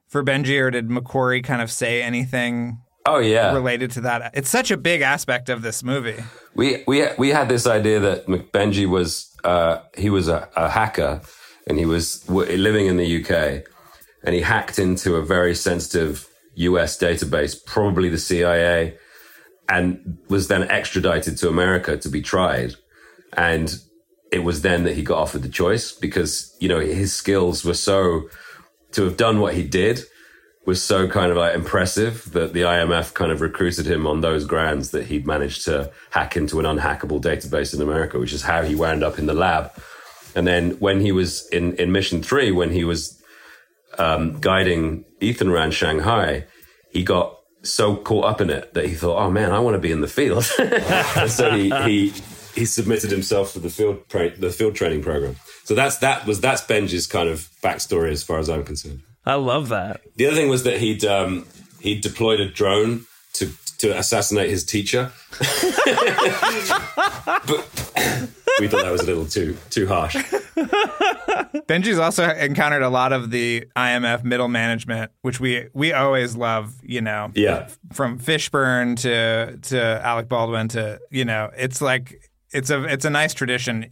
[0.07, 2.79] for Benji, or did McQuarrie kind of say anything?
[3.05, 4.31] Oh yeah, related to that.
[4.35, 6.23] It's such a big aspect of this movie.
[6.55, 11.21] We we we had this idea that Benji was uh, he was a, a, hacker
[11.67, 13.65] and he was w- living in the UK
[14.23, 18.99] and he hacked into a very sensitive US database, probably the CIA,
[19.69, 22.77] and was then extradited to America to be tried.
[23.37, 23.75] And
[24.33, 27.75] it was then that he got offered the choice because you know his skills were
[27.75, 28.29] so
[28.93, 30.01] to have done what he did
[30.67, 34.45] was so kind of like impressive that the IMF kind of recruited him on those
[34.45, 38.63] grounds that he'd managed to hack into an unhackable database in America, which is how
[38.63, 39.71] he wound up in the lab.
[40.35, 43.23] And then when he was in, in mission three, when he was
[43.97, 46.47] um, guiding Ethan around Shanghai,
[46.91, 49.81] he got so caught up in it that he thought, "Oh man, I want to
[49.81, 50.45] be in the field."
[51.29, 52.13] so he, he
[52.57, 55.37] he submitted himself for the field the field training program.
[55.65, 59.03] So that's that was that's Benji's kind of backstory as far as I'm concerned.
[59.25, 60.01] I love that.
[60.17, 61.47] The other thing was that he'd um,
[61.81, 65.13] he deployed a drone to to assassinate his teacher.
[65.39, 65.45] but
[68.59, 70.17] we thought that was a little too too harsh.
[71.67, 76.75] Benji's also encountered a lot of the IMF middle management, which we we always love.
[76.83, 77.69] You know, yeah.
[77.93, 83.11] From Fishburne to to Alec Baldwin to you know, it's like it's a it's a
[83.11, 83.91] nice tradition.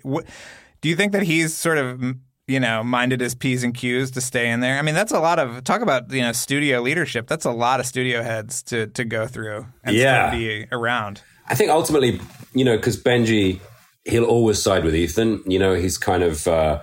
[0.80, 4.20] Do you think that he's sort of you know, minded his P's and Q's to
[4.20, 4.78] stay in there.
[4.78, 7.26] I mean, that's a lot of talk about, you know, studio leadership.
[7.26, 10.28] That's a lot of studio heads to to go through and yeah.
[10.28, 11.22] still be around.
[11.48, 12.20] I think ultimately,
[12.54, 13.60] you know, because Benji,
[14.04, 15.42] he'll always side with Ethan.
[15.46, 16.82] You know, he's kind of uh,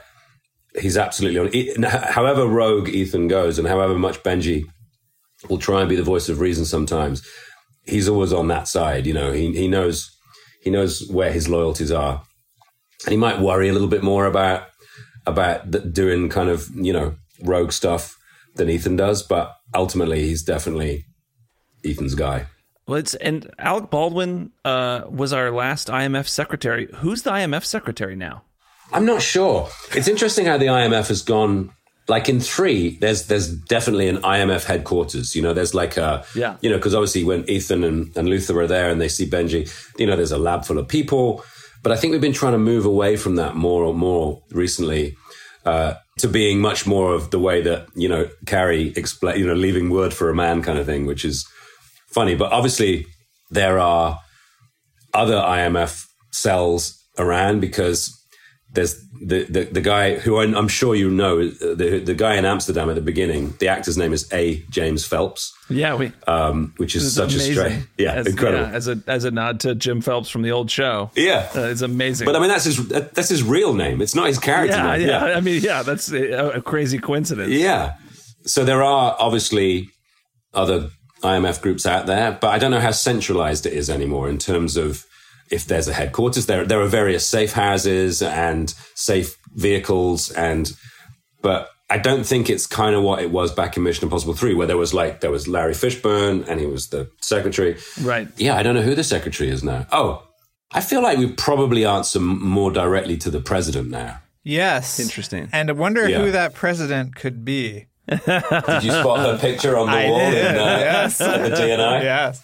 [0.80, 1.84] he's absolutely on.
[1.84, 4.66] However rogue Ethan goes, and however much Benji
[5.48, 7.26] will try and be the voice of reason, sometimes
[7.86, 9.06] he's always on that side.
[9.06, 10.16] You know, he he knows
[10.62, 12.24] he knows where his loyalties are,
[13.06, 14.68] and he might worry a little bit more about
[15.26, 18.18] about doing kind of you know rogue stuff
[18.56, 21.06] than Ethan does, but ultimately he's definitely
[21.84, 22.46] Ethan's guy.
[22.88, 26.90] Well, it's and Alec Baldwin uh, was our last IMF secretary.
[26.96, 28.44] Who's the IMF secretary now?
[28.92, 29.70] I'm not sure.
[29.96, 31.72] It's interesting how the IMF has gone.
[32.08, 35.36] Like in three, there's there's definitely an IMF headquarters.
[35.36, 36.58] You know, there's like a yeah.
[36.62, 39.72] You know, because obviously when Ethan and, and Luther are there and they see Benji,
[39.98, 41.44] you know, there's a lab full of people.
[41.84, 45.16] But I think we've been trying to move away from that more and more recently
[45.66, 49.54] uh, to being much more of the way that you know Carrie explain, you know,
[49.54, 51.48] leaving word for a man kind of thing, which is
[52.14, 52.36] funny.
[52.36, 53.06] But obviously,
[53.50, 54.20] there are
[55.14, 58.21] other IMF cells around because
[58.74, 62.90] there's the, the, the guy who I'm sure you know the the guy in Amsterdam
[62.90, 63.54] at the beginning.
[63.60, 64.64] The actor's name is A.
[64.70, 65.54] James Phelps.
[65.70, 67.52] Yeah, we um, which is such amazing.
[67.52, 68.64] a strange, yeah, as, incredible.
[68.66, 71.12] Yeah, as a as a nod to Jim Phelps from the old show.
[71.16, 72.26] Yeah, uh, it's amazing.
[72.26, 74.02] But I mean, that's his that's his real name.
[74.02, 75.08] It's not his character yeah, name.
[75.08, 77.52] Yeah, I mean, yeah, that's a, a crazy coincidence.
[77.52, 77.96] Yeah.
[78.46, 79.90] So there are obviously
[80.54, 80.90] other
[81.22, 84.78] IMF groups out there, but I don't know how centralized it is anymore in terms
[84.78, 85.06] of
[85.52, 86.46] if there's a headquarters.
[86.46, 90.72] There, there are various safe houses and safe vehicles, and
[91.42, 94.54] but I don't think it's kind of what it was back in Mission Impossible Three,
[94.54, 97.78] where there was like there was Larry Fishburne and he was the secretary.
[98.02, 98.28] Right.
[98.38, 99.86] Yeah, I don't know who the secretary is now.
[99.92, 100.24] Oh,
[100.72, 104.20] I feel like we probably answer more directly to the president now.
[104.44, 105.00] Yes.
[105.00, 105.50] Interesting.
[105.52, 106.20] And I wonder Yeah.
[106.20, 107.88] who that president could be.
[108.10, 108.20] Did
[108.84, 111.22] you spot her picture on the I wall did, in, uh, yes.
[111.22, 112.02] at the DNI?
[112.04, 112.42] Yes.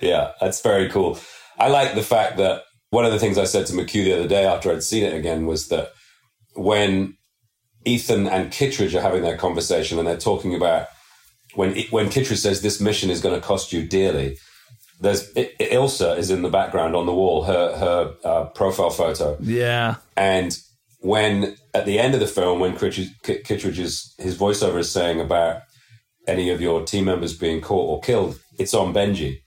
[0.00, 1.18] Yeah, that's very cool.
[1.58, 4.28] I like the fact that one of the things I said to McQ the other
[4.28, 5.92] day after I'd seen it again was that
[6.54, 7.16] when
[7.84, 10.88] Ethan and Kittridge are having their conversation and they're talking about
[11.54, 14.38] when when Kittridge says this mission is going to cost you dearly,
[15.00, 19.96] there's Ilsa is in the background on the wall, her her uh, profile photo, Yeah.
[20.16, 20.56] and
[21.00, 25.62] when at the end of the film, when Kittridge, Kittridge's his voiceover is saying about
[26.26, 29.40] any of your team members being caught or killed, it's on Benji.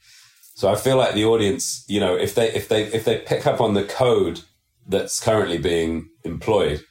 [0.61, 3.47] So I feel like the audience, you know, if they if they if they pick
[3.47, 4.41] up on the code
[4.87, 6.85] that's currently being employed,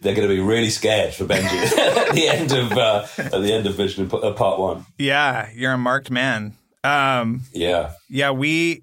[0.00, 3.52] they're going to be really scared for Benji at the end of uh, at the
[3.52, 4.86] end of Mission uh, Part One.
[4.98, 6.54] Yeah, you're a marked man.
[6.82, 8.82] Um, Yeah, yeah, we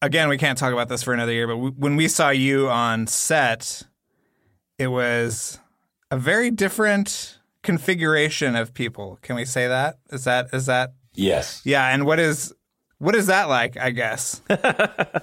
[0.00, 2.68] again we can't talk about this for another year, but we, when we saw you
[2.68, 3.84] on set,
[4.76, 5.60] it was
[6.10, 9.20] a very different configuration of people.
[9.22, 9.98] Can we say that?
[10.10, 10.94] Is that is that?
[11.14, 12.52] yes, Yeah, and what is
[13.02, 13.76] what is that like?
[13.76, 14.40] I guess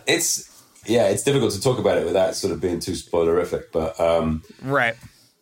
[0.06, 3.72] it's yeah, it's difficult to talk about it without sort of being too spoilerific.
[3.72, 4.96] But um, right.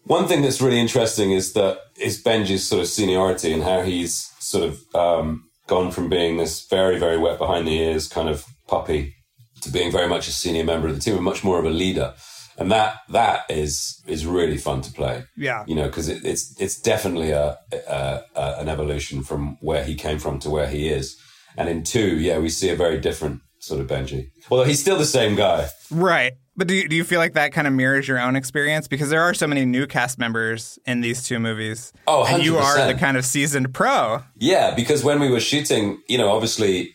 [0.03, 4.31] One thing that's really interesting is that is Benji's sort of seniority and how he's
[4.39, 8.45] sort of um, gone from being this very, very wet behind the ears kind of
[8.67, 9.15] puppy
[9.61, 11.71] to being very much a senior member of the team and much more of a
[11.71, 12.13] leader.
[12.59, 15.23] And that that is is really fun to play.
[15.35, 19.83] Yeah, you know, because it, it's it's definitely a, a, a an evolution from where
[19.83, 21.19] he came from to where he is.
[21.58, 24.30] And in two, yeah, we see a very different sort of Benji.
[24.49, 25.68] Although he's still the same guy.
[25.91, 26.34] Right.
[26.55, 28.88] But do you, do you feel like that kind of mirrors your own experience?
[28.88, 31.93] Because there are so many new cast members in these two movies.
[32.08, 32.34] Oh, 100%.
[32.34, 34.24] And you are the kind of seasoned pro.
[34.38, 36.93] Yeah, because when we were shooting, you know, obviously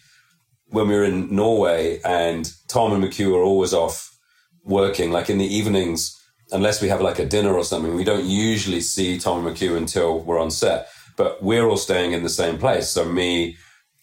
[0.69, 4.11] when we were in Norway and Tom and McQ are always off
[4.65, 6.19] working, like in the evenings,
[6.51, 9.77] unless we have like a dinner or something, we don't usually see Tom and McQ
[9.77, 10.89] until we're on set.
[11.17, 12.89] But we're all staying in the same place.
[12.89, 13.57] So me,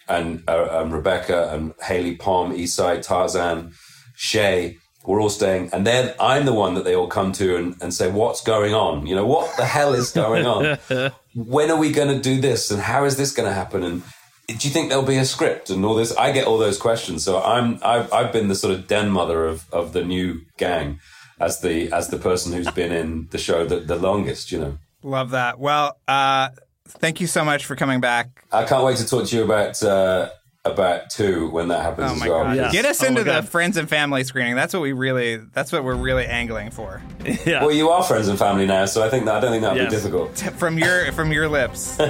[0.09, 3.73] and, uh, Rebecca and Hayley Pom, Esai, Tarzan,
[4.15, 5.69] Shea, we're all staying.
[5.73, 8.73] And then I'm the one that they all come to and, and say, what's going
[8.73, 9.07] on?
[9.07, 10.77] You know, what the hell is going on?
[11.35, 12.69] when are we going to do this?
[12.69, 13.83] And how is this going to happen?
[13.83, 14.03] And
[14.47, 16.15] do you think there'll be a script and all this?
[16.15, 17.23] I get all those questions.
[17.23, 20.99] So I'm, I've, I've been the sort of den mother of, of the new gang
[21.39, 24.77] as the, as the person who's been in the show the, the longest, you know.
[25.01, 25.59] Love that.
[25.59, 26.49] Well, uh,
[26.89, 28.45] thank you so much for coming back.
[28.51, 30.29] I can't wait to talk to you about uh,
[30.65, 32.43] about two when that happens oh as well.
[32.43, 32.55] God.
[32.57, 32.71] Yeah.
[32.71, 33.49] Get us Oh into the God.
[33.49, 34.55] friends and family screening.
[34.55, 35.37] That's what we really.
[35.37, 37.01] That's what we're really angling for.
[37.45, 37.61] Yeah.
[37.61, 39.77] Well, you are friends and family now, so I think that I don't think that'd
[39.81, 39.89] Yes.
[39.91, 40.35] be difficult.
[40.35, 41.99] T- From your from your lips.
[41.99, 42.05] All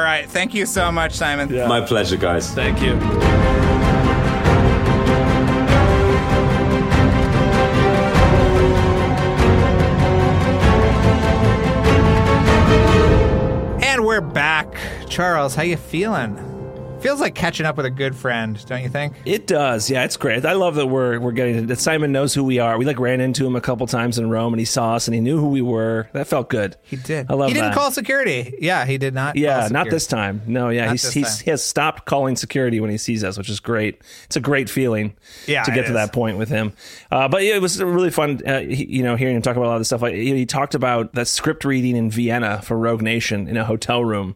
[0.00, 0.26] right.
[0.28, 1.52] Thank you so much, Simon.
[1.52, 1.66] Yeah.
[1.66, 2.50] My pleasure, guys.
[2.52, 2.94] Thank you.
[15.14, 16.36] Charles, how you feeling?
[17.00, 19.14] Feels like catching up with a good friend, don't you think?
[19.24, 20.02] It does, yeah.
[20.02, 20.44] It's great.
[20.44, 22.76] I love that we're we're getting that Simon knows who we are.
[22.78, 25.14] We like ran into him a couple times in Rome, and he saw us, and
[25.14, 26.08] he knew who we were.
[26.14, 26.76] That felt good.
[26.82, 27.30] He did.
[27.30, 27.74] I love He didn't that.
[27.76, 28.54] call security.
[28.58, 29.36] Yeah, he did not.
[29.36, 30.42] Yeah, not this time.
[30.48, 33.50] No, yeah, Not he's, he's he has stopped calling security when he sees us, which
[33.50, 34.02] is great.
[34.24, 35.14] It's a great feeling
[35.46, 35.94] Yeah, to get to is.
[35.94, 36.72] that point with him.
[37.12, 39.66] Uh, but yeah, it was really fun, uh, he, you know, hearing him talk about
[39.66, 40.02] a lot of this stuff.
[40.02, 44.04] Like he talked about that script reading in Vienna for Rogue Nation in a hotel
[44.04, 44.34] room.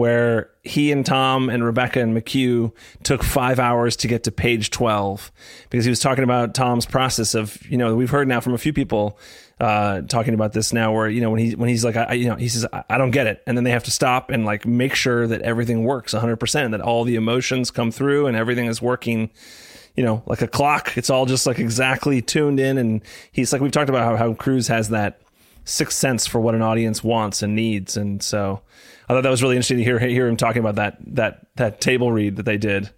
[0.00, 2.72] Where he and Tom and Rebecca and McQ
[3.02, 5.30] took five hours to get to page 12
[5.68, 8.58] because he was talking about Tom's process of, you know, we've heard now from a
[8.58, 9.18] few people
[9.60, 12.30] uh, talking about this now where, you know, when he, when he's like, I, you
[12.30, 13.42] know, he says, I, I don't get it.
[13.46, 16.80] And then they have to stop and like make sure that everything works 100% that
[16.80, 19.28] all the emotions come through and everything is working
[19.96, 20.96] you know, like a clock.
[20.96, 22.78] It's all just like exactly tuned in.
[22.78, 25.20] And he's like, we've talked about how, how Cruise has that
[25.64, 27.96] sixth sense for what an audience wants and needs.
[27.98, 28.62] And so
[29.10, 31.80] I thought that was really interesting to hear, hear him talking about that, that, that
[31.80, 32.90] table read that they did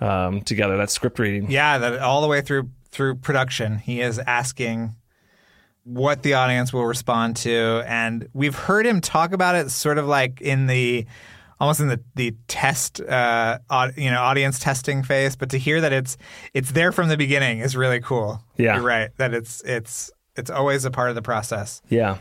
[0.00, 1.50] um, together, that script reading.
[1.50, 4.96] Yeah, that all the way through through production, he is asking
[5.84, 10.06] what the audience will respond to, and we've heard him talk about it sort of
[10.06, 11.06] like in the
[11.60, 13.58] almost in the the test, uh,
[13.96, 15.36] you know, audience testing phase.
[15.36, 16.16] But to hear that it's
[16.54, 18.42] it's there from the beginning is really cool.
[18.56, 18.76] Yeah.
[18.76, 19.10] you're right.
[19.18, 21.82] That it's it's it's always a part of the process.
[21.88, 22.18] Yeah.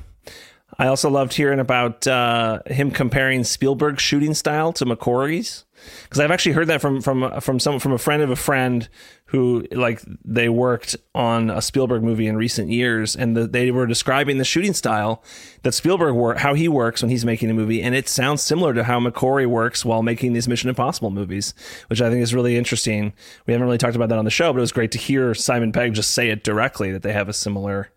[0.77, 5.65] I also loved hearing about uh, him comparing Spielberg's shooting style to McQuarrie's
[6.03, 8.87] because I've actually heard that from from from some from a friend of a friend
[9.25, 13.85] who like they worked on a Spielberg movie in recent years, and the, they were
[13.85, 15.23] describing the shooting style
[15.63, 18.73] that Spielberg work how he works when he's making a movie, and it sounds similar
[18.73, 21.53] to how McCory works while making these Mission Impossible movies,
[21.87, 23.13] which I think is really interesting.
[23.45, 25.33] We haven't really talked about that on the show, but it was great to hear
[25.33, 27.91] Simon Pegg just say it directly that they have a similar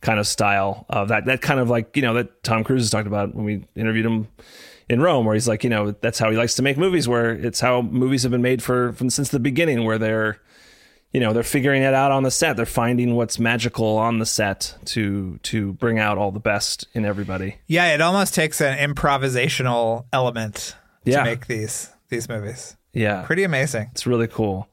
[0.00, 2.90] kind of style of that that kind of like you know that Tom Cruise has
[2.90, 4.28] talked about when we interviewed him
[4.88, 7.30] in Rome where he's like you know that's how he likes to make movies where
[7.32, 10.40] it's how movies have been made for from since the beginning where they're
[11.12, 14.26] you know they're figuring it out on the set they're finding what's magical on the
[14.26, 18.78] set to to bring out all the best in everybody Yeah, it almost takes an
[18.78, 21.18] improvisational element Yeah.
[21.18, 22.76] to make these these movies.
[22.98, 23.88] Yeah Pretty amazing.
[23.92, 24.68] It's really cool.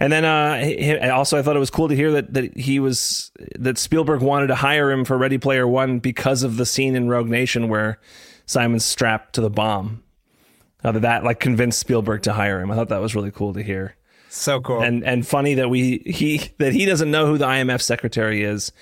[0.00, 3.30] And then uh, also, I thought it was cool to hear that that he was
[3.58, 7.08] that Spielberg wanted to hire him for Ready Player One because of the scene in
[7.08, 7.98] Rogue Nation where
[8.46, 10.02] Simon's strapped to the bomb.
[10.82, 12.70] Uh, that that like convinced Spielberg to hire him.
[12.70, 13.96] I thought that was really cool to hear.
[14.28, 14.82] So cool.
[14.82, 18.72] And and funny that we he that he doesn't know who the IMF secretary is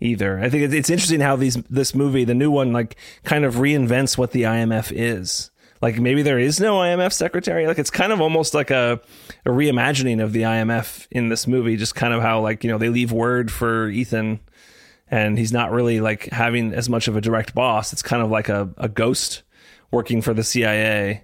[0.00, 0.38] either.
[0.38, 3.54] I think it's, it's interesting how these this movie, the new one, like kind of
[3.54, 5.50] reinvents what the IMF is.
[5.86, 7.68] Like maybe there is no IMF secretary.
[7.68, 9.00] Like it's kind of almost like a,
[9.44, 11.76] a reimagining of the IMF in this movie.
[11.76, 14.40] Just kind of how like you know they leave word for Ethan,
[15.08, 17.92] and he's not really like having as much of a direct boss.
[17.92, 19.44] It's kind of like a, a ghost
[19.92, 21.22] working for the CIA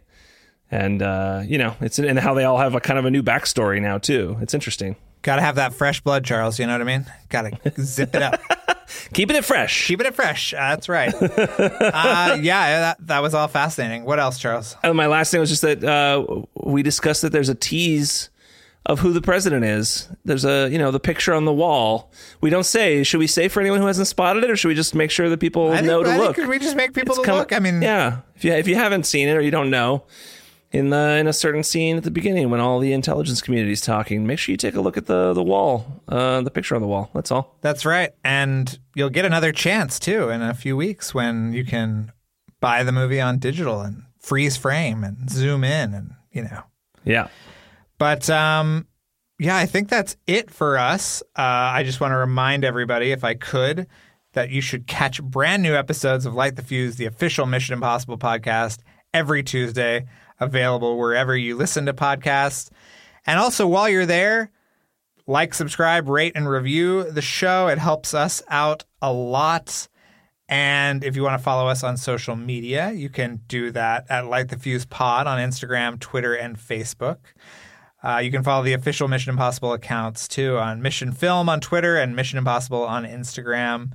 [0.71, 3.25] and uh, you know it's and how they all have a kind of a new
[3.25, 4.39] backstory now too.
[4.41, 4.95] It's interesting.
[5.23, 6.59] Got to have that fresh blood, Charles.
[6.59, 7.07] You know what I mean?
[7.29, 8.41] Got to zip it up.
[9.15, 9.87] Keeping it fresh.
[9.87, 10.53] Keeping it fresh.
[10.53, 11.15] Uh, that's right.
[11.15, 14.05] uh, yeah, that, that was all fascinating.
[14.05, 14.77] What else, Charles?
[14.83, 18.29] And my last thing was just that uh, we discussed that there's a tease
[18.85, 20.09] of who the president is.
[20.25, 22.11] There's a, you know, the picture on the wall.
[22.41, 23.03] We don't say.
[23.05, 25.29] Should we say for anyone who hasn't spotted it, or should we just make sure
[25.29, 26.37] that people think, know to I look?
[26.37, 27.53] Think we just make people coming- look.
[27.53, 28.19] I mean, yeah.
[28.35, 30.03] If you if you haven't seen it or you don't know,
[30.73, 33.83] in the in a certain scene at the beginning when all the intelligence community is
[33.83, 36.81] talking, make sure you take a look at the the wall, uh, the picture on
[36.81, 37.11] the wall.
[37.15, 37.57] That's all.
[37.61, 38.11] That's right.
[38.25, 42.11] And you'll get another chance too in a few weeks when you can
[42.61, 46.63] buy the movie on digital and freeze frame and zoom in and, you know.
[47.05, 47.29] Yeah.
[47.99, 48.87] But um
[49.39, 51.21] yeah, I think that's it for us.
[51.37, 53.89] Uh, I just want to remind everybody, if I could,
[54.35, 58.19] that you should catch brand new episodes of Light the Fuse, the official Mission Impossible
[58.19, 58.79] podcast,
[59.13, 60.07] every Tuesday,
[60.43, 62.71] available wherever you listen to podcasts.
[63.27, 64.51] And also, while you're there,
[65.27, 67.69] like, subscribe, rate, and review the show.
[67.69, 69.89] It helps us out a lot.
[70.49, 74.27] And if you want to follow us on social media, you can do that at
[74.27, 77.19] Light the Fuse Pod on Instagram, Twitter, and Facebook.
[78.03, 81.97] Uh, you can follow the official Mission Impossible accounts too on Mission Film on Twitter
[81.97, 83.93] and Mission Impossible on Instagram.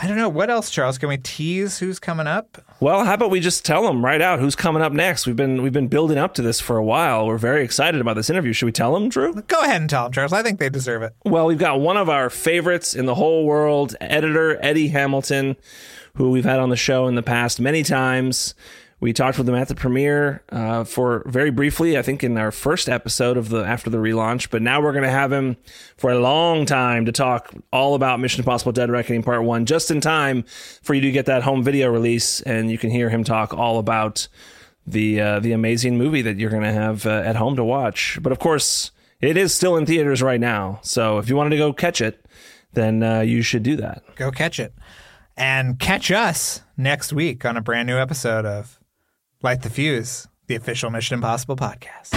[0.00, 0.96] I don't know what else, Charles.
[0.96, 2.62] Can we tease who's coming up?
[2.78, 5.26] Well, how about we just tell them right out who's coming up next?
[5.26, 7.26] We've been we've been building up to this for a while.
[7.26, 8.52] We're very excited about this interview.
[8.52, 9.34] Should we tell them, Drew?
[9.34, 10.32] Go ahead and tell them, Charles.
[10.32, 11.14] I think they deserve it.
[11.24, 15.56] Well, we've got one of our favorites in the whole world, editor Eddie Hamilton,
[16.14, 18.54] who we've had on the show in the past many times.
[19.00, 22.50] We talked with him at the premiere uh, for very briefly, I think, in our
[22.50, 24.50] first episode of the after the relaunch.
[24.50, 25.56] But now we're going to have him
[25.96, 29.92] for a long time to talk all about Mission Impossible: Dead Reckoning Part One, just
[29.92, 30.44] in time
[30.82, 33.78] for you to get that home video release, and you can hear him talk all
[33.78, 34.26] about
[34.84, 38.18] the uh, the amazing movie that you're going to have uh, at home to watch.
[38.20, 38.90] But of course,
[39.20, 40.80] it is still in theaters right now.
[40.82, 42.24] So if you wanted to go catch it,
[42.72, 44.02] then uh, you should do that.
[44.16, 44.74] Go catch it.
[45.36, 48.77] And catch us next week on a brand new episode of
[49.40, 52.12] Light the Fuse, the official Mission Impossible podcast.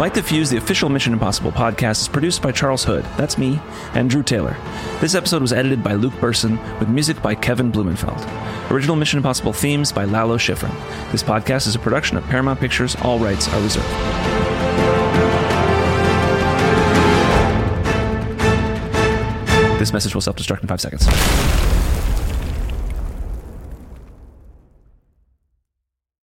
[0.00, 3.04] Light the Fuse, the official Mission Impossible podcast, is produced by Charles Hood.
[3.16, 3.60] That's me,
[3.94, 4.56] and Drew Taylor.
[5.00, 8.20] This episode was edited by Luke Burson, with music by Kevin Blumenfeld.
[8.72, 10.74] Original Mission Impossible themes by Lalo Schifrin.
[11.12, 12.96] This podcast is a production of Paramount Pictures.
[13.02, 14.35] All rights are reserved.
[19.86, 21.75] This message will self destruct in five seconds.